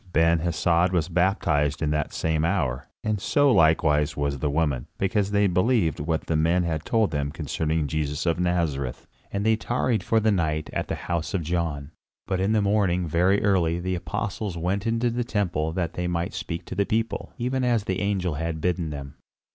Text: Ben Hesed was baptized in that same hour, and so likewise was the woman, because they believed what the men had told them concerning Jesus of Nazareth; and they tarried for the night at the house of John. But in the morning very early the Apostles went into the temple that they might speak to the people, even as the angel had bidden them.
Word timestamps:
Ben 0.13 0.39
Hesed 0.39 0.91
was 0.91 1.09
baptized 1.09 1.79
in 1.79 1.91
that 1.91 2.11
same 2.11 2.43
hour, 2.43 2.87
and 3.03 3.21
so 3.21 3.51
likewise 3.51 4.17
was 4.17 4.39
the 4.39 4.49
woman, 4.49 4.87
because 4.97 5.29
they 5.29 5.45
believed 5.45 5.99
what 5.99 6.21
the 6.25 6.35
men 6.35 6.63
had 6.63 6.85
told 6.85 7.11
them 7.11 7.31
concerning 7.31 7.85
Jesus 7.85 8.25
of 8.25 8.39
Nazareth; 8.39 9.05
and 9.31 9.45
they 9.45 9.55
tarried 9.55 10.01
for 10.01 10.19
the 10.19 10.31
night 10.31 10.71
at 10.73 10.87
the 10.87 10.95
house 11.05 11.35
of 11.35 11.43
John. 11.43 11.91
But 12.25 12.39
in 12.39 12.51
the 12.51 12.63
morning 12.63 13.07
very 13.07 13.43
early 13.43 13.79
the 13.79 13.93
Apostles 13.93 14.57
went 14.57 14.87
into 14.87 15.11
the 15.11 15.23
temple 15.23 15.71
that 15.73 15.93
they 15.93 16.07
might 16.07 16.33
speak 16.33 16.65
to 16.65 16.73
the 16.73 16.87
people, 16.87 17.31
even 17.37 17.63
as 17.63 17.83
the 17.83 17.99
angel 18.01 18.33
had 18.33 18.59
bidden 18.59 18.89
them. 18.89 19.17